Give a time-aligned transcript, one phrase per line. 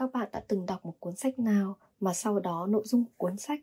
[0.00, 3.10] các bạn đã từng đọc một cuốn sách nào mà sau đó nội dung của
[3.16, 3.60] cuốn sách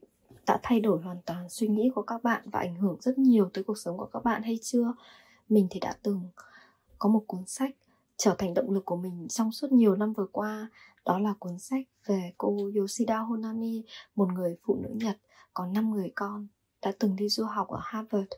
[0.47, 3.49] đã thay đổi hoàn toàn suy nghĩ của các bạn và ảnh hưởng rất nhiều
[3.53, 4.93] tới cuộc sống của các bạn hay chưa?
[5.49, 6.21] Mình thì đã từng
[6.99, 7.75] có một cuốn sách
[8.17, 10.69] trở thành động lực của mình trong suốt nhiều năm vừa qua.
[11.05, 13.83] Đó là cuốn sách về cô Yoshida Honami,
[14.15, 15.17] một người phụ nữ Nhật,
[15.53, 16.47] có 5 người con,
[16.81, 18.29] đã từng đi du học ở Harvard.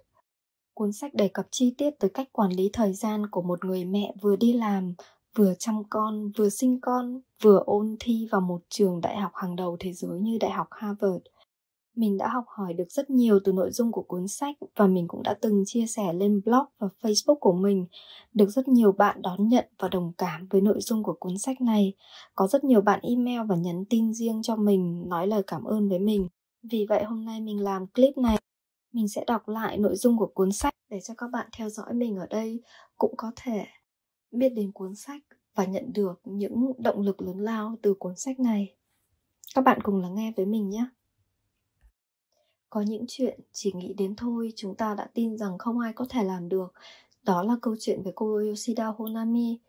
[0.73, 3.85] Cuốn sách đề cập chi tiết tới cách quản lý thời gian của một người
[3.85, 4.93] mẹ vừa đi làm
[5.35, 9.55] vừa chăm con, vừa sinh con, vừa ôn thi vào một trường đại học hàng
[9.55, 11.23] đầu thế giới như đại học harvard.
[11.95, 15.07] Mình đã học hỏi được rất nhiều từ nội dung của cuốn sách và mình
[15.07, 17.85] cũng đã từng chia sẻ lên blog và facebook của mình.
[18.33, 21.61] Được rất nhiều bạn đón nhận và đồng cảm với nội dung của cuốn sách
[21.61, 21.93] này.
[22.35, 25.89] Có rất nhiều bạn email và nhắn tin riêng cho mình, nói lời cảm ơn
[25.89, 26.27] với mình.
[26.63, 28.37] Vì vậy hôm nay mình làm clip này,
[28.93, 31.93] mình sẽ đọc lại nội dung của cuốn sách để cho các bạn theo dõi
[31.93, 32.61] mình ở đây.
[32.97, 33.65] Cũng có thể
[34.31, 35.21] biết đến cuốn sách
[35.55, 38.75] và nhận được những động lực lớn lao từ cuốn sách này
[39.55, 40.85] các bạn cùng lắng nghe với mình nhé
[42.69, 46.05] có những chuyện chỉ nghĩ đến thôi chúng ta đã tin rằng không ai có
[46.09, 46.73] thể làm được
[47.23, 49.59] đó là câu chuyện về cô Yoshida Honami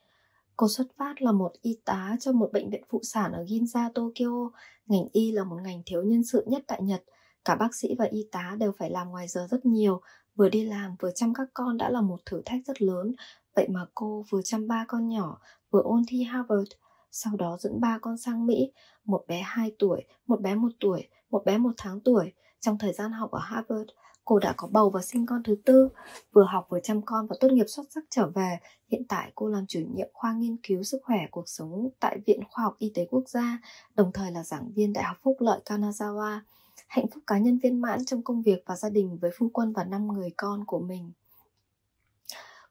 [0.60, 3.90] Cô xuất phát là một y tá trong một bệnh viện phụ sản ở Ginza,
[3.94, 4.50] Tokyo.
[4.86, 7.04] Ngành y là một ngành thiếu nhân sự nhất tại Nhật.
[7.44, 10.00] Cả bác sĩ và y tá đều phải làm ngoài giờ rất nhiều.
[10.34, 13.12] Vừa đi làm vừa chăm các con đã là một thử thách rất lớn.
[13.56, 16.70] Vậy mà cô vừa chăm ba con nhỏ, vừa ôn thi Harvard,
[17.10, 18.72] sau đó dẫn ba con sang Mỹ,
[19.04, 22.32] một bé 2 tuổi, một bé 1 tuổi, một bé 1 tháng tuổi.
[22.60, 23.90] Trong thời gian học ở Harvard,
[24.24, 25.88] cô đã có bầu và sinh con thứ tư,
[26.32, 28.58] vừa học vừa chăm con và tốt nghiệp xuất sắc trở về.
[28.88, 32.40] Hiện tại cô làm chủ nhiệm khoa nghiên cứu sức khỏe cuộc sống tại Viện
[32.50, 33.60] Khoa học Y tế Quốc gia,
[33.94, 36.40] đồng thời là giảng viên Đại học Phúc lợi Kanazawa.
[36.88, 39.72] Hạnh phúc cá nhân viên mãn trong công việc và gia đình với phu quân
[39.72, 41.12] và năm người con của mình.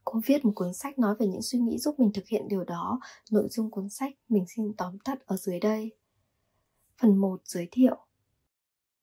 [0.04, 2.64] Cô viết một cuốn sách nói về những suy nghĩ giúp mình thực hiện điều
[2.64, 3.00] đó.
[3.30, 5.90] Nội dung cuốn sách mình xin tóm tắt ở dưới đây.
[6.98, 7.96] Phần 1 giới thiệu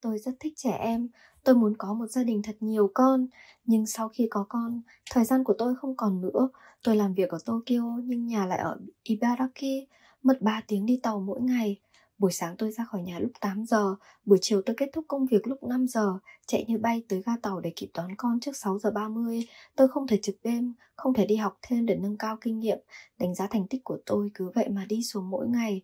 [0.02, 1.09] Tôi rất thích trẻ em,
[1.44, 3.28] tôi muốn có một gia đình thật nhiều con,
[3.66, 4.81] nhưng sau khi có con,
[5.12, 6.50] thời gian của tôi không còn nữa.
[6.84, 9.88] Tôi làm việc ở Tokyo nhưng nhà lại ở Ibaraki,
[10.24, 11.79] mất 3 tiếng đi tàu mỗi ngày.
[12.17, 13.95] Buổi sáng tôi ra khỏi nhà lúc 8 giờ,
[14.25, 17.33] buổi chiều tôi kết thúc công việc lúc 5 giờ, chạy như bay tới ga
[17.41, 19.47] tàu để kịp đón con trước 6 giờ 30.
[19.75, 22.78] Tôi không thể trực đêm, không thể đi học thêm để nâng cao kinh nghiệm.
[23.19, 25.81] Đánh giá thành tích của tôi cứ vậy mà đi xuống mỗi ngày.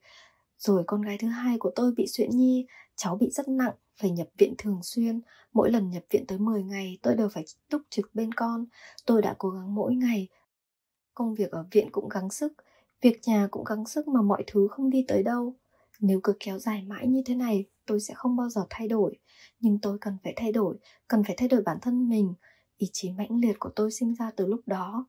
[0.58, 2.66] Rồi con gái thứ hai của tôi bị suyễn nhi,
[2.96, 5.22] cháu bị rất nặng, phải nhập viện thường xuyên.
[5.54, 8.66] Mỗi lần nhập viện tới 10 ngày, tôi đều phải túc trực bên con.
[9.06, 10.28] Tôi đã cố gắng mỗi ngày.
[11.14, 12.54] Công việc ở viện cũng gắng sức,
[13.02, 15.56] việc nhà cũng gắng sức mà mọi thứ không đi tới đâu.
[16.04, 19.18] Nếu cứ kéo dài mãi như thế này, tôi sẽ không bao giờ thay đổi.
[19.60, 20.78] Nhưng tôi cần phải thay đổi,
[21.08, 22.34] cần phải thay đổi bản thân mình.
[22.78, 25.08] Ý chí mãnh liệt của tôi sinh ra từ lúc đó.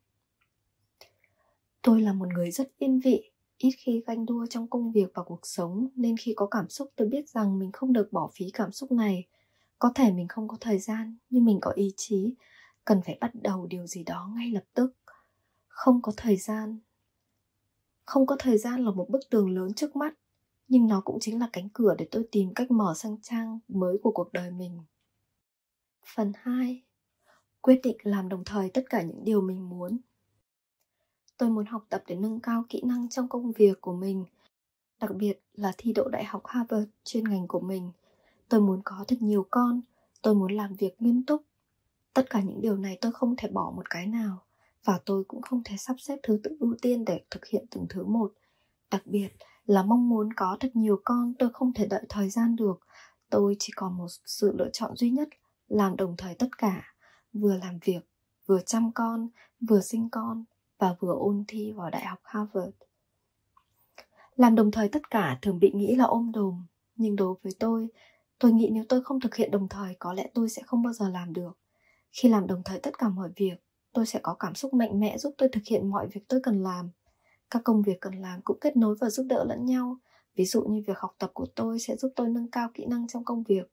[1.83, 5.23] Tôi là một người rất yên vị, ít khi ganh đua trong công việc và
[5.23, 8.51] cuộc sống nên khi có cảm xúc tôi biết rằng mình không được bỏ phí
[8.55, 9.27] cảm xúc này
[9.79, 12.35] có thể mình không có thời gian nhưng mình có ý chí
[12.85, 14.97] cần phải bắt đầu điều gì đó ngay lập tức
[15.69, 16.79] không có thời gian
[18.05, 20.15] không có thời gian là một bức tường lớn trước mắt
[20.75, 23.99] nhưng nó cũng chính là cánh cửa để tôi tìm cách mở sang trang mới
[24.03, 24.81] của cuộc đời mình.
[26.15, 26.83] Phần 2
[27.61, 29.99] quyết định làm đồng thời tất cả những điều mình muốn.
[31.37, 34.25] Tôi muốn học tập để nâng cao kỹ năng trong công việc của mình,
[35.01, 37.91] đặc biệt là thi đỗ đại học harvard chuyên ngành của mình.
[38.49, 39.81] Tôi muốn có thật nhiều con,
[40.23, 41.43] tôi muốn làm việc nghiêm túc.
[42.15, 44.43] Tất cả những điều này tôi không thể bỏ một cái nào
[44.85, 47.87] và tôi cũng không thể sắp xếp thứ tự ưu tiên để thực hiện từng
[47.89, 48.33] thứ một.
[48.91, 49.29] Đặc biệt
[49.67, 52.81] là mong muốn có thật nhiều con, tôi không thể đợi thời gian được.
[53.31, 55.29] Tôi chỉ còn một sự lựa chọn duy nhất,
[55.69, 56.95] làm đồng thời tất cả.
[57.33, 58.09] Vừa làm việc,
[58.47, 59.29] vừa chăm con,
[59.69, 60.45] vừa sinh con,
[60.79, 62.77] và vừa ôn thi vào đại học harvard.
[64.37, 66.67] Làm đồng thời tất cả thường bị nghĩ là ôm đồm,
[66.97, 67.89] nhưng đối với tôi
[68.39, 70.93] tôi nghĩ nếu tôi không thực hiện đồng thời, có lẽ tôi sẽ không bao
[70.93, 71.59] giờ làm được.
[72.13, 73.55] Khi làm đồng thời tất cả mọi việc,
[73.93, 76.63] tôi sẽ có cảm xúc mạnh mẽ giúp tôi thực hiện mọi việc tôi cần
[76.63, 76.91] làm
[77.51, 79.99] các công việc cần làm cũng kết nối và giúp đỡ lẫn nhau.
[80.35, 83.09] Ví dụ như việc học tập của tôi sẽ giúp tôi nâng cao kỹ năng
[83.09, 83.71] trong công việc.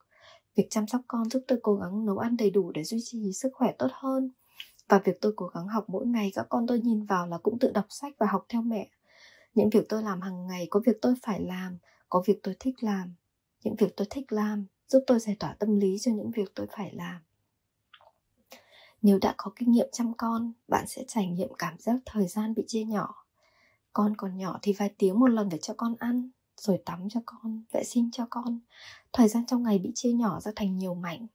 [0.56, 3.34] Việc chăm sóc con giúp tôi cố gắng nấu ăn đầy đủ để duy trì
[3.34, 4.32] sức khỏe tốt hơn.
[4.90, 7.60] Và việc tôi cố gắng học mỗi ngày, các con tôi nhìn vào là cũng
[7.60, 8.90] tự đọc sách và học theo mẹ.
[9.54, 11.78] Những việc tôi làm hàng ngày, có việc tôi phải làm,
[12.10, 13.14] có việc tôi thích làm.
[13.64, 16.68] Những việc tôi thích làm giúp tôi giải tỏa tâm lý cho những việc tôi
[16.78, 17.22] phải làm.
[19.02, 22.54] Nếu đã có kinh nghiệm chăm con, bạn sẽ trải nghiệm cảm giác thời gian
[22.54, 23.21] bị chia nhỏ
[23.94, 27.20] con còn nhỏ thì vài tiếng một lần để cho con ăn, rồi tắm cho
[27.26, 28.60] con, vệ sinh cho con.
[29.14, 31.28] Thời gian trong ngày bị chia nhỏ ra thành nhiều mảnh.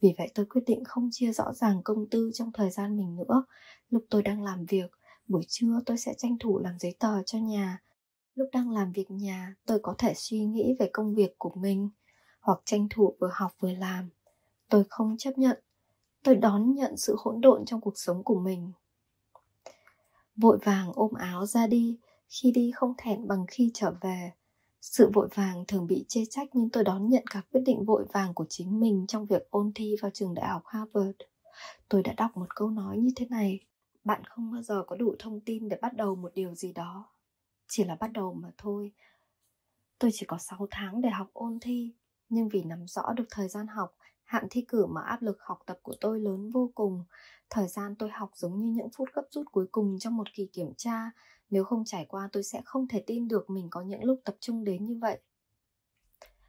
[0.00, 3.16] Vì vậy tôi quyết định không chia rõ ràng công tư trong thời gian mình
[3.16, 3.44] nữa.
[3.90, 4.90] Lúc tôi đang làm việc,
[5.28, 7.82] buổi trưa tôi sẽ tranh thủ làm giấy tờ cho nhà.
[8.34, 11.90] Lúc đang làm việc nhà, tôi có thể suy nghĩ về công việc của mình,
[12.40, 14.10] hoặc tranh thủ vừa học vừa làm.
[14.68, 15.58] Tôi không chấp nhận.
[16.24, 18.72] Tôi đón nhận sự hỗn độn trong cuộc sống của mình
[20.36, 21.98] vội vàng ôm áo ra đi,
[22.28, 24.32] khi đi không thẹn bằng khi trở về.
[24.80, 28.04] Sự vội vàng thường bị chê trách nhưng tôi đón nhận các quyết định vội
[28.12, 31.16] vàng của chính mình trong việc ôn thi vào trường đại học harvard.
[31.88, 33.60] Tôi đã đọc một câu nói như thế này,
[34.04, 37.08] bạn không bao giờ có đủ thông tin để bắt đầu một điều gì đó.
[37.68, 38.92] Chỉ là bắt đầu mà thôi.
[39.98, 41.94] Tôi chỉ có 6 tháng để học ôn thi,
[42.28, 43.96] nhưng vì nắm rõ được thời gian học
[44.32, 47.04] hạn thi cử mà áp lực học tập của tôi lớn vô cùng.
[47.50, 50.46] Thời gian tôi học giống như những phút gấp rút cuối cùng trong một kỳ
[50.46, 51.10] kiểm tra.
[51.50, 54.36] Nếu không trải qua tôi sẽ không thể tin được mình có những lúc tập
[54.40, 55.20] trung đến như vậy.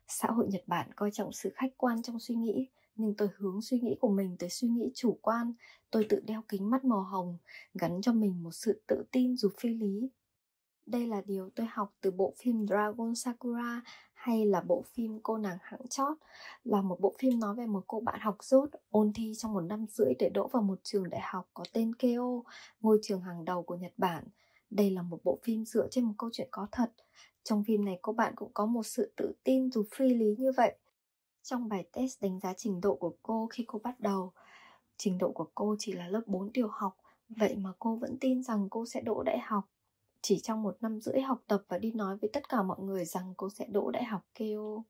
[0.08, 3.62] Xã hội nhật bản coi trọng sự khách quan trong suy nghĩ, nhưng tôi hướng
[3.62, 5.54] suy nghĩ của mình tới suy nghĩ chủ quan.
[5.92, 7.38] Tôi tự đeo kính mắt màu hồng,
[7.74, 10.10] gắn cho mình một sự tự tin dù phi lý.
[10.86, 13.82] Đây là điều tôi học từ bộ phim Dragon Sakura
[14.24, 16.18] hay là bộ phim Cô nàng hạng chót
[16.64, 19.62] là một bộ phim nói về một cô bạn học dốt ôn thi trong một
[19.62, 22.44] năm rưỡi để đỗ vào một trường đại học có tên Keio,
[22.82, 24.24] ngôi trường hàng đầu của Nhật Bản.
[24.70, 26.92] Đây là một bộ phim dựa trên một câu chuyện có thật.
[27.44, 30.52] Trong phim này cô bạn cũng có một sự tự tin dù phi lý như
[30.58, 30.76] vậy.
[31.44, 34.32] Trong bài test đánh giá trình độ của cô khi cô bắt đầu,
[34.98, 36.98] trình độ của cô chỉ là lớp 4 tiểu học,
[37.30, 39.73] vậy mà cô vẫn tin rằng cô sẽ đỗ đại học
[40.24, 43.06] chỉ trong một năm rưỡi học tập và đi nói với tất cả mọi người
[43.06, 44.84] rằng cô sẽ đỗ đại học KO.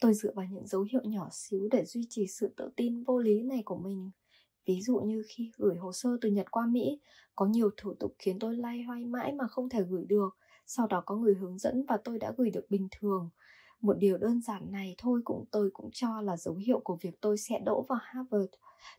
[0.00, 3.18] Tôi dựa vào những dấu hiệu nhỏ xíu để duy trì sự tự tin vô
[3.18, 4.10] lý này của mình.
[4.66, 7.00] Ví dụ như khi gửi hồ sơ từ Nhật qua Mỹ,
[7.36, 10.36] có nhiều thủ tục khiến tôi lay hoay mãi mà không thể gửi được.
[10.66, 13.30] Sau đó có người hướng dẫn và tôi đã gửi được bình thường.
[13.80, 17.20] Một điều đơn giản này thôi cũng tôi cũng cho là dấu hiệu của việc
[17.20, 18.52] tôi sẽ đỗ vào Harvard.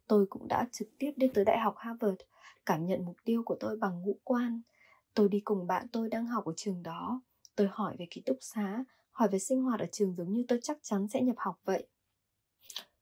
[0.07, 2.21] Tôi cũng đã trực tiếp đi tới Đại học Harvard,
[2.65, 4.61] cảm nhận mục tiêu của tôi bằng ngũ quan.
[5.13, 7.21] Tôi đi cùng bạn tôi đang học ở trường đó.
[7.55, 10.59] Tôi hỏi về ký túc xá, hỏi về sinh hoạt ở trường giống như tôi
[10.63, 11.87] chắc chắn sẽ nhập học vậy.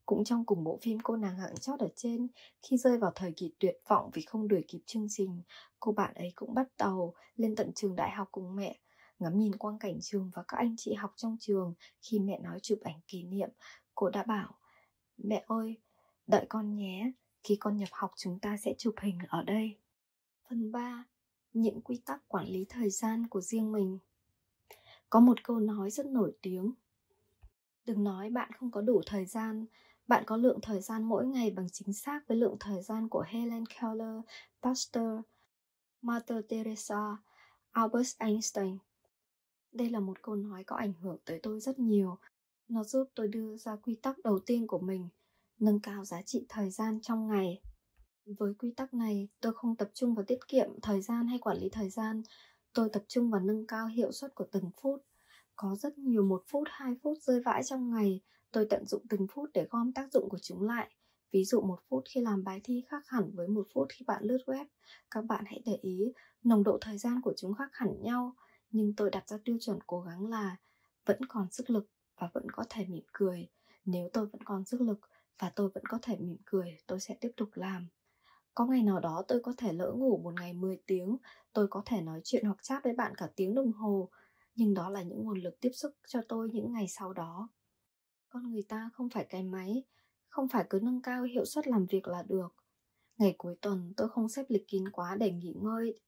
[0.05, 2.27] Cũng trong cùng bộ phim cô nàng hạng chót ở trên,
[2.61, 5.41] khi rơi vào thời kỳ tuyệt vọng vì không đuổi kịp chương trình,
[5.79, 8.79] cô bạn ấy cũng bắt đầu lên tận trường đại học cùng mẹ,
[9.19, 12.59] ngắm nhìn quang cảnh trường và các anh chị học trong trường khi mẹ nói
[12.59, 13.49] chụp ảnh kỷ niệm.
[13.95, 14.55] Cô đã bảo,
[15.17, 15.77] mẹ ơi,
[16.27, 17.11] đợi con nhé,
[17.43, 19.77] khi con nhập học chúng ta sẽ chụp hình ở đây.
[20.49, 21.05] Phần 3
[21.61, 23.99] những quy tắc quản lý thời gian của riêng mình.
[25.09, 26.73] Có một câu nói rất nổi tiếng.
[27.85, 29.65] Đừng nói bạn không có đủ thời gian,
[30.07, 33.25] bạn có lượng thời gian mỗi ngày bằng chính xác với lượng thời gian của
[33.27, 34.21] helen keller,
[34.61, 35.19] pasteur
[36.01, 37.17] mother teresa,
[37.71, 38.77] albert einstein.
[39.71, 42.17] Đây là một câu nói có ảnh hưởng tới tôi rất nhiều.
[42.67, 45.09] Nó giúp tôi đưa ra quy tắc đầu tiên của mình,
[45.59, 47.61] nâng cao giá trị thời gian trong ngày
[48.39, 51.57] với quy tắc này, tôi không tập trung vào tiết kiệm thời gian hay quản
[51.57, 52.23] lý thời gian.
[52.73, 55.03] Tôi tập trung vào nâng cao hiệu suất của từng phút.
[55.55, 58.21] Có rất nhiều một phút, hai phút rơi vãi trong ngày.
[58.51, 60.91] Tôi tận dụng từng phút để gom tác dụng của chúng lại.
[61.31, 64.23] Ví dụ một phút khi làm bài thi khác hẳn với một phút khi bạn
[64.23, 64.65] lướt web.
[65.11, 66.13] Các bạn hãy để ý,
[66.43, 68.35] nồng độ thời gian của chúng khác hẳn nhau.
[68.71, 70.57] Nhưng tôi đặt ra tiêu chuẩn cố gắng là
[71.05, 71.89] vẫn còn sức lực
[72.19, 73.47] và vẫn có thể mỉm cười.
[73.85, 74.99] Nếu tôi vẫn còn sức lực
[75.39, 77.87] và tôi vẫn có thể mỉm cười, tôi sẽ tiếp tục làm.
[78.57, 81.17] Có ngày nào đó tôi có thể lỡ ngủ một ngày 10 tiếng,
[81.53, 84.09] tôi có thể nói chuyện hoặc chat với bạn cả tiếng đồng hồ,
[84.55, 87.49] nhưng đó là những nguồn lực tiếp sức cho tôi những ngày sau đó.
[88.29, 89.83] Con người ta không phải cái máy,
[90.29, 92.55] không phải cứ nâng cao hiệu suất làm việc là được.
[93.17, 95.99] Ngày cuối tuần tôi không xếp lịch kín quá để nghỉ ngơi,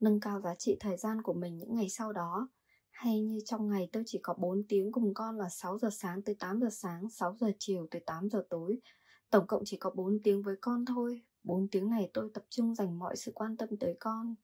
[0.00, 2.48] nâng cao giá trị thời gian của mình những ngày sau đó.
[2.90, 6.22] Hay như trong ngày tôi chỉ có 4 tiếng cùng con là 6 giờ sáng
[6.22, 8.80] tới 8 giờ sáng, 6 giờ chiều tới 8 giờ tối.
[9.30, 12.74] Tổng cộng chỉ có 4 tiếng với con thôi 4 tiếng này tôi tập trung
[12.74, 14.34] dành mọi sự quan tâm tới con.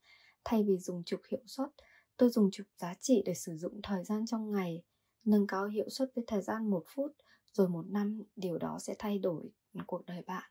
[0.44, 1.68] Thay vì dùng trục hiệu suất,
[2.16, 4.82] tôi dùng trục giá trị để sử dụng thời gian trong ngày,
[5.24, 7.12] nâng cao hiệu suất với thời gian một phút,
[7.52, 9.50] rồi một năm điều đó sẽ thay đổi
[9.86, 10.50] cuộc đời bạn.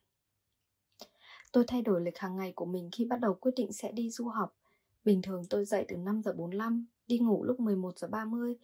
[1.51, 4.09] Tôi thay đổi lịch hàng ngày của mình khi bắt đầu quyết định sẽ đi
[4.09, 4.57] du học.
[5.03, 8.55] Bình thường tôi dậy từ 5 giờ 45, đi ngủ lúc 11 giờ 30.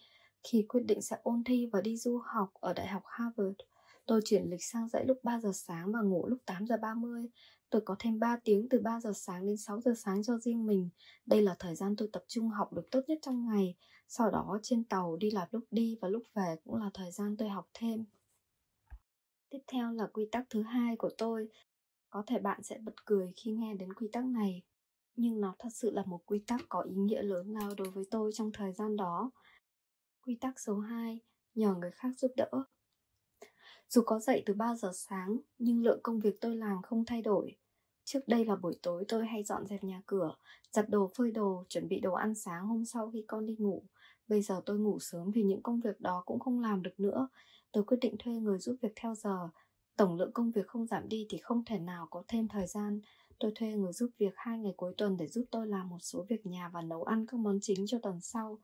[0.43, 3.59] Khi quyết định sẽ ôn thi và đi du học ở Đại học Harvard,
[4.05, 7.25] tôi chuyển lịch sang dậy lúc 3 giờ sáng và ngủ lúc 8 giờ 30.
[7.69, 10.65] Tôi có thêm 3 tiếng từ 3 giờ sáng đến 6 giờ sáng cho riêng
[10.65, 10.89] mình.
[11.25, 13.75] Đây là thời gian tôi tập trung học được tốt nhất trong ngày.
[14.07, 17.37] Sau đó trên tàu đi làm lúc đi và lúc về cũng là thời gian
[17.37, 18.05] tôi học thêm.
[19.49, 21.49] Tiếp theo là quy tắc thứ hai của tôi.
[22.09, 24.61] Có thể bạn sẽ bật cười khi nghe đến quy tắc này,
[25.15, 28.05] nhưng nó thật sự là một quy tắc có ý nghĩa lớn lao đối với
[28.11, 29.31] tôi trong thời gian đó.
[30.21, 31.19] Quy tắc số 2,
[31.55, 32.49] nhờ người khác giúp đỡ.
[33.89, 37.21] Dù có dậy từ 3 giờ sáng, nhưng lượng công việc tôi làm không thay
[37.21, 37.55] đổi.
[38.05, 40.35] Trước đây là buổi tối tôi hay dọn dẹp nhà cửa,
[40.71, 43.83] giặt đồ phơi đồ, chuẩn bị đồ ăn sáng hôm sau khi con đi ngủ.
[44.27, 47.27] Bây giờ tôi ngủ sớm vì những công việc đó cũng không làm được nữa.
[47.71, 49.49] Tôi quyết định thuê người giúp việc theo giờ.
[49.97, 52.99] Tổng lượng công việc không giảm đi thì không thể nào có thêm thời gian.
[53.39, 56.25] Tôi thuê người giúp việc hai ngày cuối tuần để giúp tôi làm một số
[56.29, 58.59] việc nhà và nấu ăn các món chính cho tuần sau.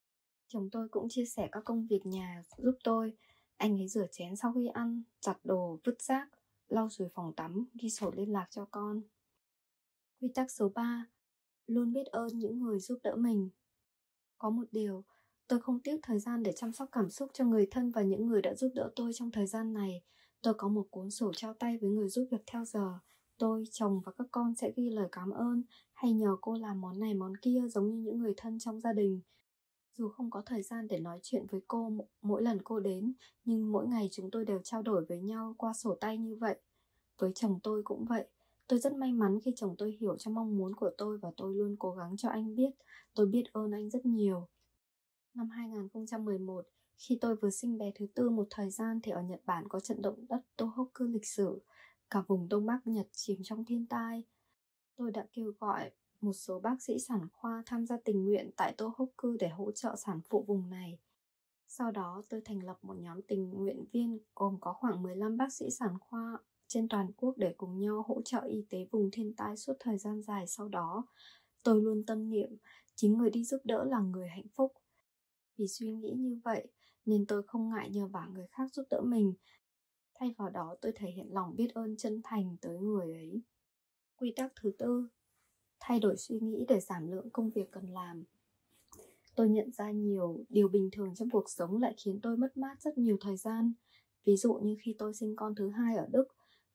[0.48, 3.14] Chồng tôi cũng chia sẻ các công việc nhà giúp tôi.
[3.62, 6.30] Anh ấy rửa chén sau khi ăn, giặt đồ, vứt rác,
[6.68, 9.02] lau chùi phòng tắm, ghi sổ liên lạc cho con.
[10.22, 11.06] Quy tắc số 3
[11.68, 13.50] Luôn biết ơn những người giúp đỡ mình
[14.38, 15.04] Có một điều,
[15.48, 18.28] tôi không tiếc thời gian để chăm sóc cảm xúc cho người thân và những
[18.28, 20.04] người đã giúp đỡ tôi trong thời gian này.
[20.42, 23.00] Tôi có một cuốn sổ trao tay với người giúp việc theo giờ.
[23.38, 25.64] Tôi, chồng và các con sẽ ghi lời cảm ơn
[25.94, 28.94] hay nhờ cô làm món này món kia giống như những người thân trong gia
[28.94, 29.22] đình.
[29.94, 33.14] Dù không có thời gian để nói chuyện với cô mỗi lần cô đến,
[33.46, 36.60] nhưng mỗi ngày chúng tôi đều trao đổi với nhau qua sổ tay như vậy.
[37.18, 38.28] Với chồng tôi cũng vậy.
[38.68, 41.56] Tôi rất may mắn khi chồng tôi hiểu cho mong muốn của tôi và tôi
[41.56, 42.70] luôn cố gắng cho anh biết.
[43.14, 44.48] Tôi biết ơn anh rất nhiều.
[45.34, 46.68] Năm 2011,
[46.98, 49.80] khi tôi vừa sinh bé thứ tư một thời gian thì ở Nhật Bản có
[49.80, 51.62] trận động đất Tohoku lịch sử.
[52.10, 54.24] Cả vùng Đông Bắc Nhật chìm trong thiên tai.
[54.96, 55.92] Tôi đã kêu gọi
[56.22, 59.96] một số bác sĩ sản khoa tham gia tình nguyện tại Tohoku để hỗ trợ
[59.96, 61.00] sản phụ vùng này.
[61.68, 65.54] Sau đó, tôi thành lập một nhóm tình nguyện viên gồm có khoảng 15 bác
[65.54, 66.38] sĩ sản khoa
[66.68, 69.98] trên toàn quốc để cùng nhau hỗ trợ y tế vùng thiên tai suốt thời
[69.98, 71.06] gian dài sau đó.
[71.64, 72.50] Tôi luôn tâm niệm,
[72.96, 74.74] chính người đi giúp đỡ là người hạnh phúc.
[75.58, 76.68] Vì suy nghĩ như vậy,
[77.06, 79.34] nên tôi không ngại nhờ vả người khác giúp đỡ mình.
[80.20, 83.42] Thay vào đó, tôi thể hiện lòng biết ơn chân thành tới người ấy.
[84.16, 85.08] Quy tắc thứ tư
[85.82, 88.24] Thay đổi suy nghĩ để giảm lượng công việc cần làm.
[89.36, 92.82] Tôi nhận ra nhiều điều bình thường trong cuộc sống lại khiến tôi mất mát
[92.82, 93.74] rất nhiều thời gian.
[94.26, 96.28] Ví dụ như khi tôi sinh con thứ hai ở Đức,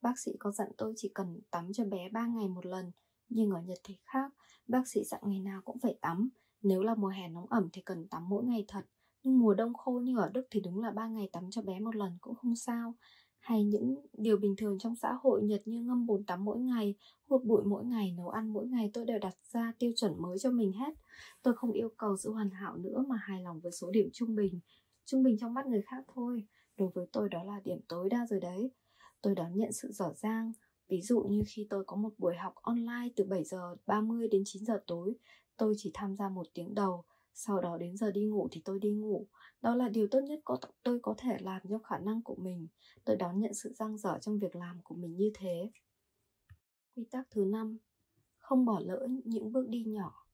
[0.06, 2.92] Bác sĩ có dặn tôi chỉ cần tắm cho bé 3 ngày một lần,
[3.28, 4.32] nhưng ở Nhật thì khác,
[4.68, 6.28] bác sĩ dặn ngày nào cũng phải tắm.
[6.62, 8.86] Nếu là mùa hè nóng ẩm thì cần tắm mỗi ngày thật,
[9.22, 11.80] nhưng mùa đông khô như ở Đức thì đúng là 3 ngày tắm cho bé
[11.80, 12.94] một lần cũng không sao.
[13.47, 16.95] Hay những điều bình thường trong xã hội Nhật như ngâm bồn tắm mỗi ngày,
[17.29, 20.38] hút bụi mỗi ngày, nấu ăn mỗi ngày tôi đều đặt ra tiêu chuẩn mới
[20.38, 20.95] cho mình hết.
[21.43, 24.35] Tôi không yêu cầu sự hoàn hảo nữa mà hài lòng với số điểm trung
[24.35, 24.61] bình.
[25.05, 28.26] Trung bình trong mắt người khác thôi, đối với tôi đó là điểm tối đa
[28.31, 28.71] rồi đấy
[29.23, 30.53] tôi đón nhận sự dở dang,
[30.88, 34.43] Ví dụ như khi tôi có một buổi học online từ 7 giờ 30 đến
[34.45, 35.15] 9 giờ tối,
[35.57, 37.05] tôi chỉ tham gia một tiếng đầu,
[37.38, 39.26] sau đó đến giờ đi ngủ thì tôi đi ngủ.
[39.62, 42.69] Đó là điều tốt nhất có tôi có thể làm trong khả năng của mình.
[43.05, 45.71] Tôi đón nhận sự giang dở trong việc làm của mình như thế.
[46.97, 47.78] Quy tắc thứ năm
[48.38, 50.26] Không bỏ lỡ những bước đi nhỏ.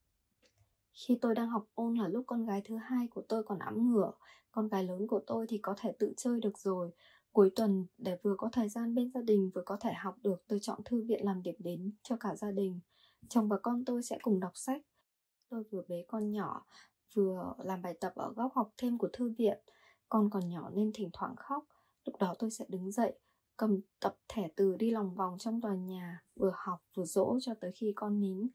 [0.93, 3.91] Khi tôi đang học ôn là lúc con gái thứ hai của tôi còn ẵm
[3.91, 4.11] ngửa,
[4.51, 6.91] con gái lớn của tôi thì có thể tự chơi được rồi.
[7.31, 10.43] Cuối tuần, để vừa có thời gian bên gia đình vừa có thể học được,
[10.47, 12.79] tôi chọn thư viện làm điểm đến cho cả gia đình.
[13.29, 14.81] Chồng và con tôi sẽ cùng đọc sách.
[15.49, 16.65] Tôi vừa bế con nhỏ,
[17.13, 19.59] vừa làm bài tập ở góc học thêm của thư viện.
[20.09, 21.65] Con còn nhỏ nên thỉnh thoảng khóc.
[22.05, 23.13] Lúc đó tôi sẽ đứng dậy,
[23.57, 27.53] cầm tập thẻ từ đi lòng vòng trong tòa nhà, vừa học vừa dỗ cho
[27.61, 28.47] tới khi con nín.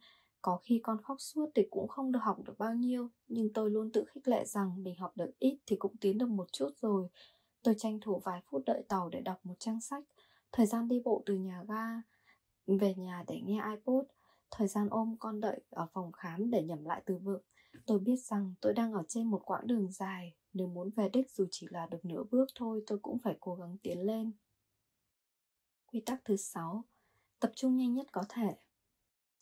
[0.43, 3.71] Có khi con khóc suốt thì cũng không được học được bao nhiêu, nhưng tôi
[3.71, 6.71] luôn tự khích lệ rằng mình học được ít thì cũng tiến được một chút
[6.81, 7.09] rồi.
[7.62, 10.05] Tôi tranh thủ vài phút đợi tàu để đọc một trang sách,
[10.53, 12.03] thời gian đi bộ từ nhà ga
[12.67, 14.07] về nhà để nghe iPod,
[14.50, 17.43] thời gian ôm con đợi ở phòng khám để nhẩm lại từ vựng.
[17.88, 21.30] Tôi biết rằng tôi đang ở trên một quãng đường dài, nếu muốn về đích
[21.30, 24.33] dù chỉ là được nửa bước thôi tôi cũng phải cố gắng tiến lên.
[25.87, 26.85] Quy tắc thứ 6
[27.40, 28.57] Tập trung nhanh nhất có thể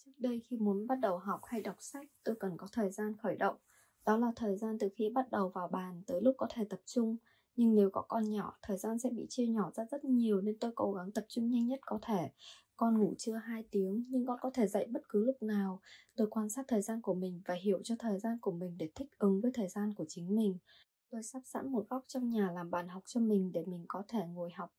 [0.05, 3.17] Trước đây khi muốn bắt đầu học hay đọc sách, tôi cần có thời gian
[3.17, 3.57] khởi động.
[4.05, 6.81] Đó là thời gian từ khi bắt đầu vào bàn tới lúc có thể tập
[6.87, 7.17] trung.
[7.57, 10.59] Nhưng nếu có con nhỏ, thời gian sẽ bị chia nhỏ ra rất nhiều nên
[10.59, 12.31] tôi cố gắng tập trung nhanh nhất có thể.
[12.77, 15.81] Con ngủ chưa 2 tiếng nhưng con có thể dậy bất cứ lúc nào.
[16.17, 18.91] Tôi quan sát thời gian của mình và hiểu cho thời gian của mình để
[18.95, 20.59] thích ứng với thời gian của chính mình.
[21.11, 24.03] Tôi sắp sẵn một góc trong nhà làm bàn học cho mình để mình có
[24.09, 24.71] thể ngồi học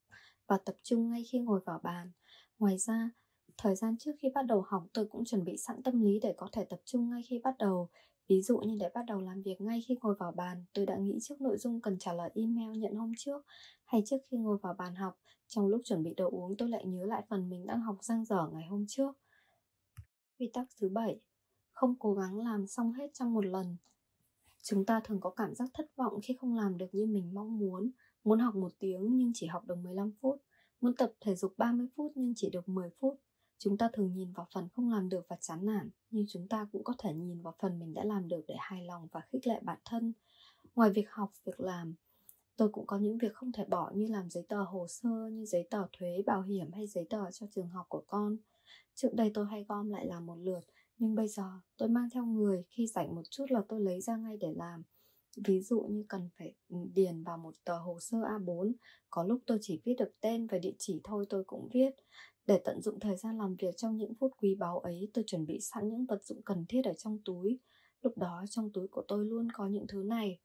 [0.48, 2.12] và tập trung ngay khi ngồi vào bàn.
[2.60, 3.10] Ngoài ra,
[3.58, 6.34] thời gian trước khi bắt đầu học tôi cũng chuẩn bị sẵn tâm lý để
[6.38, 7.90] có thể tập trung ngay khi bắt đầu
[8.28, 10.98] Ví dụ như để bắt đầu làm việc ngay khi ngồi vào bàn, tôi đã
[10.98, 13.46] nghĩ trước nội dung cần trả lời email nhận hôm trước,
[13.86, 16.86] hay trước khi ngồi vào bàn học, trong lúc chuẩn bị đồ uống tôi lại
[16.86, 19.18] nhớ lại phần mình đang học giang dở ngày hôm trước.
[20.40, 21.20] Quy tắc thứ bảy
[21.72, 23.78] Không cố gắng làm xong hết trong một lần.
[24.64, 27.60] Chúng ta thường có cảm giác thất vọng khi không làm được như mình mong
[27.60, 27.92] muốn,
[28.24, 30.42] muốn học một tiếng nhưng chỉ học được 15 phút,
[30.82, 33.20] muốn tập thể dục 30 phút nhưng chỉ được 10 phút.
[33.60, 36.68] Chúng ta thường nhìn vào phần không làm được và chán nản, nhưng chúng ta
[36.72, 39.48] cũng có thể nhìn vào phần mình đã làm được để hài lòng và khích
[39.48, 40.14] lệ bản thân.
[40.76, 41.96] Ngoài việc học, việc làm,
[42.58, 45.46] tôi cũng có những việc không thể bỏ như làm giấy tờ hồ sơ như
[45.46, 48.38] giấy tờ thuế, bảo hiểm hay giấy tờ cho trường học của con.
[48.96, 50.62] Trước đây tôi hay gom lại làm một lượt,
[50.98, 51.44] nhưng bây giờ
[51.78, 54.84] tôi mang theo người khi rảnh một chút là tôi lấy ra ngay để làm.
[55.46, 58.74] Ví dụ như cần phải ừ, điền vào một tờ hồ sơ A4,
[59.10, 61.92] có lúc tôi chỉ viết được tên và địa chỉ thôi tôi cũng viết.
[62.48, 65.46] Để tận dụng thời gian làm việc trong những phút quý báu ấy, tôi chuẩn
[65.46, 67.60] bị sẵn những vật dụng cần thiết ở trong túi.
[68.02, 70.40] Lúc đó trong túi của tôi luôn có những thứ này.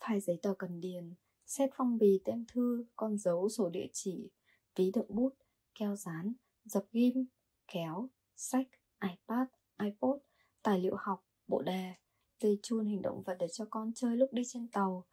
[0.00, 1.14] File giấy tờ cần điền,
[1.46, 4.30] xét phong bì tem thư, con dấu sổ địa chỉ,
[4.76, 5.34] ví đựng bút,
[5.74, 6.32] keo dán,
[6.64, 7.26] dập ghim,
[7.72, 8.68] kéo, sách,
[9.02, 9.48] iPad,
[9.82, 10.20] iPod,
[10.62, 11.94] tài liệu học, bộ đề,
[12.40, 15.04] dây chun hình động vật để cho con chơi lúc đi trên tàu,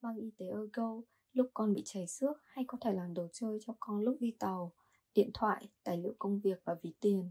[0.00, 1.00] băng y tế Ergo
[1.32, 4.36] lúc con bị chảy xước hay có thể làm đồ chơi cho con lúc đi
[4.38, 4.72] tàu,
[5.14, 7.30] điện thoại, tài liệu công việc và ví tiền.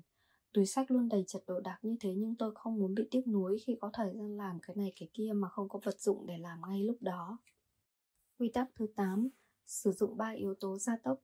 [0.53, 3.27] Túi sách luôn đầy chật đồ đạc như thế nhưng tôi không muốn bị tiếc
[3.27, 6.25] nuối khi có thời gian làm cái này cái kia mà không có vật dụng
[6.27, 7.37] để làm ngay lúc đó.
[8.39, 9.29] Quy tắc thứ 8.
[9.65, 11.19] Sử dụng 3 yếu tố gia tốc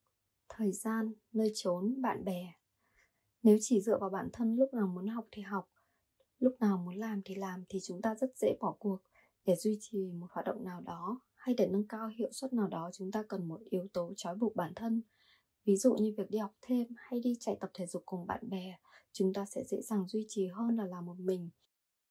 [0.49, 2.53] Thời gian, nơi trốn, bạn bè
[3.43, 5.69] Nếu chỉ dựa vào bản thân lúc nào muốn học thì học
[6.39, 8.97] Lúc nào muốn làm thì làm thì chúng ta rất dễ bỏ cuộc
[9.45, 12.67] Để duy trì một hoạt động nào đó hay để nâng cao hiệu suất nào
[12.67, 15.01] đó chúng ta cần một yếu tố trói buộc bản thân
[15.67, 18.49] ví dụ như việc đi học thêm hay đi chạy tập thể dục cùng bạn
[18.49, 18.77] bè,
[19.11, 21.49] chúng ta sẽ dễ dàng duy trì hơn là làm một mình.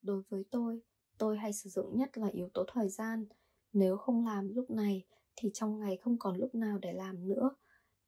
[0.02, 0.80] Đối với tôi
[1.18, 3.26] tôi hay sử dụng nhất là yếu tố thời gian.
[3.72, 5.04] Nếu không làm lúc này
[5.36, 7.50] thì trong ngày không còn lúc nào để làm nữa.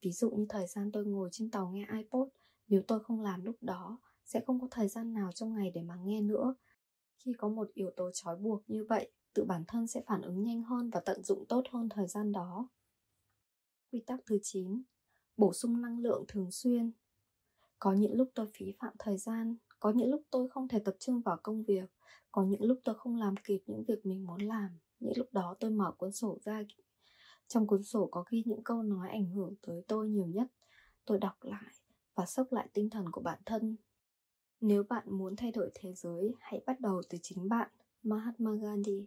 [0.02, 2.28] Ví dụ như thời gian tôi ngồi trên tàu nghe ipod,
[2.66, 5.82] nếu tôi không làm lúc đó, sẽ không có thời gian nào trong ngày để
[5.82, 6.54] mà nghe nữa.
[7.18, 10.42] Khi có một yếu tố trói buộc như vậy, tự bản thân sẽ phản ứng
[10.42, 12.68] nhanh hơn và tận dụng tốt hơn thời gian đó.
[13.92, 14.82] Quy tắc thứ 9
[15.38, 16.92] bổ sung năng lượng thường xuyên.
[17.78, 20.96] Có những lúc tôi phí phạm thời gian, có những lúc tôi không thể tập
[20.98, 21.90] trung vào công việc,
[22.32, 25.54] có những lúc tôi không làm kịp những việc mình muốn làm, những lúc đó
[25.60, 26.62] tôi mở cuốn sổ ra.
[27.48, 30.46] Trong cuốn sổ có ghi những câu nói ảnh hưởng tới tôi nhiều nhất.
[31.04, 31.72] Tôi đọc lại
[32.14, 33.76] và sốc lại tinh thần của bản thân.
[34.60, 37.70] Nếu bạn muốn thay đổi thế giới, hãy bắt đầu từ chính bạn,
[38.02, 39.06] mahatma gandhi.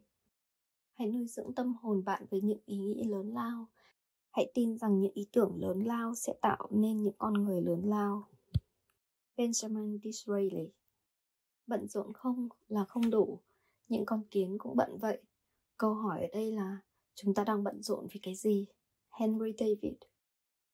[0.93, 3.67] Hãy nuôi dưỡng tâm hồn bạn với những ý nghĩ lớn lao
[4.31, 7.81] hãy tin rằng những ý tưởng lớn lao sẽ tạo nên những con người lớn
[7.85, 8.27] lao.
[9.37, 10.71] Benjamin disraeli.
[11.67, 13.39] Bận rộn không là không đủ,
[13.87, 15.21] những con kiến cũng bận vậy.
[15.77, 16.77] Câu hỏi ở đây là,
[17.15, 18.67] chúng ta đang bận rộn vì cái gì?
[19.09, 19.93] Henry david.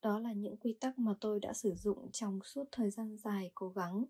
[0.02, 3.52] Đó là những quy tắc mà tôi đã sử dụng trong suốt thời gian dài
[3.56, 4.06] cố gắng.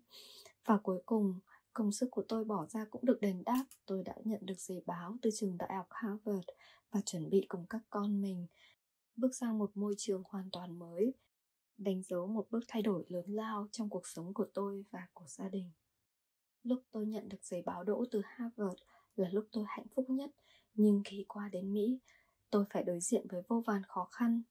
[0.64, 1.34] Và cuối cùng,
[1.72, 3.64] công sức của tôi bỏ ra cũng được đền đáp.
[3.86, 6.48] Tôi đã nhận được giấy báo từ trường đại học harvard
[6.90, 8.46] và chuẩn bị cùng các con mình
[9.18, 11.14] bước sang một môi trường hoàn toàn mới,
[11.78, 15.26] đánh dấu một bước thay đổi lớn lao trong cuộc sống của tôi và của
[15.28, 15.70] gia đình.
[16.62, 18.82] Lúc tôi nhận được giấy báo đỗ từ harvard
[19.16, 20.30] là lúc tôi hạnh phúc nhất,
[20.74, 21.98] nhưng khi qua đến mỹ,
[22.50, 24.42] tôi phải đối diện với vô vàn khó khăn.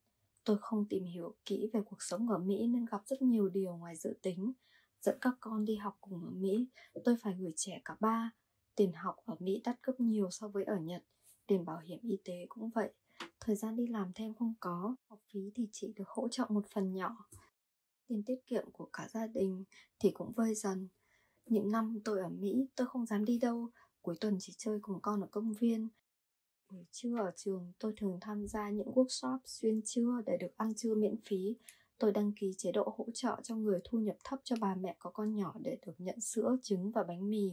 [0.43, 3.75] Tôi không tìm hiểu kỹ về cuộc sống ở mỹ nên gặp rất nhiều điều
[3.77, 4.53] ngoài dự tính.
[5.01, 6.67] Dẫn các con đi học cùng ở mỹ,
[7.06, 8.32] tôi phải gửi trẻ cả ba.
[8.75, 11.03] Tiền học ở mỹ đắt gấp nhiều so với ở nhật,
[11.47, 12.93] tiền bảo hiểm y tế cũng vậy
[13.39, 16.65] thời gian đi làm thêm không có, học phí thì chỉ được hỗ trợ một
[16.73, 17.27] phần nhỏ.
[18.08, 19.63] Tiền tiết kiệm của cả gia đình
[19.99, 20.88] thì cũng vơi dần.
[21.45, 23.69] Những năm tôi ở mỹ, tôi không dám đi đâu.
[24.01, 25.89] Cuối tuần chỉ chơi cùng con ở công viên.
[26.69, 30.73] Buổi trưa ở trường, tôi thường tham gia những workshop xuyên trưa để được ăn
[30.75, 31.56] trưa miễn phí.
[31.97, 34.95] Tôi đăng ký chế độ hỗ trợ cho người thu nhập thấp cho bà mẹ
[34.99, 37.51] có con nhỏ để được nhận sữa, trứng và bánh mì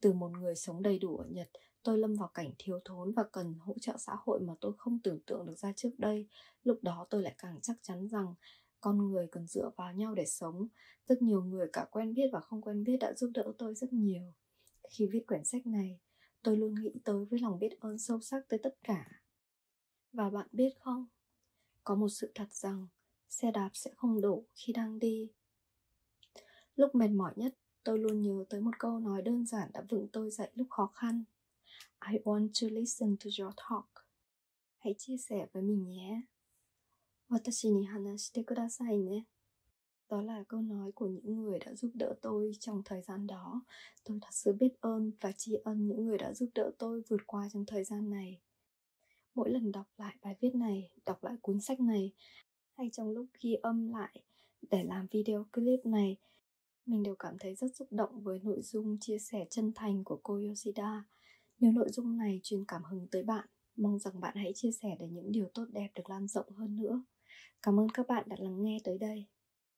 [0.00, 1.50] từ một người sống đầy đủ ở nhật
[1.82, 4.98] tôi lâm vào cảnh thiếu thốn và cần hỗ trợ xã hội mà tôi không
[4.98, 6.26] tưởng tượng được ra trước đây.
[6.62, 8.34] Lúc đó tôi lại càng chắc chắn rằng
[8.80, 10.68] con người cần dựa vào nhau để sống.
[11.06, 13.92] Rất nhiều người cả quen biết và không quen biết đã giúp đỡ tôi rất
[13.92, 14.34] nhiều.
[14.88, 16.00] Khi viết quyển sách này,
[16.42, 19.22] tôi luôn nghĩ tới với lòng biết ơn sâu sắc tới tất cả.
[20.12, 21.06] Và bạn biết không?
[21.84, 22.86] Có một sự thật rằng
[23.28, 25.30] xe đạp sẽ không đổ khi đang đi.
[26.76, 30.08] Lúc mệt mỏi nhất, tôi luôn nhớ tới một câu nói đơn giản đã vững
[30.12, 31.24] tôi dậy lúc khó khăn.
[32.12, 33.88] I want to listen to your talk.
[34.78, 36.22] Hãy chia sẻ với mình nhé.
[37.28, 39.24] Watashi ni hanashite kudasai ne.
[40.08, 43.62] Đó là câu nói của những người đã giúp đỡ tôi trong thời gian đó.
[44.04, 47.26] Tôi thật sự biết ơn và tri ân những người đã giúp đỡ tôi vượt
[47.26, 48.40] qua trong thời gian này.
[49.34, 52.12] Mỗi lần đọc lại bài viết này, đọc lại cuốn sách này,
[52.76, 54.22] hay trong lúc ghi âm lại
[54.70, 56.16] để làm video clip này,
[56.86, 60.20] mình đều cảm thấy rất xúc động với nội dung chia sẻ chân thành của
[60.22, 61.04] cô Yoshida
[61.60, 64.96] nếu nội dung này truyền cảm hứng tới bạn, mong rằng bạn hãy chia sẻ
[64.98, 67.02] để những điều tốt đẹp được lan rộng hơn nữa.
[67.62, 69.26] Cảm ơn các bạn đã lắng nghe tới đây.